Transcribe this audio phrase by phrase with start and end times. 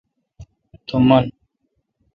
[0.87, 1.25] تو من